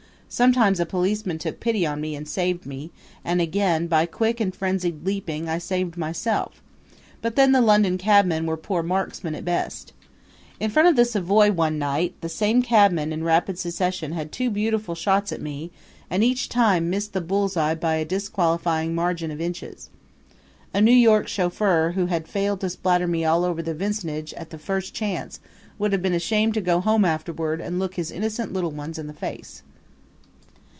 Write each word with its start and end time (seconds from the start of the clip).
Sometimes 0.33 0.79
a 0.79 0.85
policeman 0.85 1.37
took 1.39 1.59
pity 1.59 1.85
on 1.85 1.99
me 1.99 2.15
and 2.15 2.25
saved 2.25 2.65
me, 2.65 2.89
and 3.21 3.41
again, 3.41 3.87
by 3.87 4.05
quick 4.05 4.39
and 4.39 4.55
frenzied 4.55 5.05
leaping, 5.05 5.49
I 5.49 5.57
saved 5.57 5.97
myself; 5.97 6.63
but 7.21 7.35
then 7.35 7.51
the 7.51 7.59
London 7.59 7.97
cabmen 7.97 8.45
were 8.45 8.55
poor 8.55 8.81
marksmen 8.81 9.35
at 9.35 9.43
best. 9.43 9.91
In 10.57 10.69
front 10.71 10.87
of 10.87 10.95
the 10.95 11.03
Savoy 11.03 11.51
one 11.51 11.77
night 11.77 12.15
the 12.21 12.29
same 12.29 12.61
cabman 12.61 13.11
in 13.11 13.25
rapid 13.25 13.59
succession 13.59 14.13
had 14.13 14.31
two 14.31 14.49
beautiful 14.49 14.95
shots 14.95 15.33
at 15.33 15.41
me 15.41 15.69
and 16.09 16.23
each 16.23 16.47
time 16.47 16.89
missed 16.89 17.11
the 17.11 17.19
bull's 17.19 17.57
eye 17.57 17.75
by 17.75 17.95
a 17.95 18.05
disqualifying 18.05 18.95
margin 18.95 19.31
of 19.31 19.41
inches. 19.41 19.89
A 20.73 20.79
New 20.79 20.91
York 20.93 21.27
chauffeur 21.27 21.91
who 21.91 22.05
had 22.05 22.25
failed 22.25 22.61
to 22.61 22.69
splatter 22.69 23.05
me 23.05 23.25
all 23.25 23.43
over 23.43 23.61
the 23.61 23.73
vicinage 23.73 24.33
at 24.35 24.49
the 24.49 24.57
first 24.57 24.93
chance 24.93 25.41
would 25.77 25.91
have 25.91 26.01
been 26.01 26.13
ashamed 26.13 26.53
to 26.53 26.61
go 26.61 26.79
home 26.79 27.03
afterward 27.03 27.59
and 27.59 27.79
look 27.79 27.95
his 27.95 28.11
innocent 28.11 28.53
little 28.53 28.71
ones 28.71 28.97
in 28.97 29.07
the 29.07 29.13
face. 29.13 29.61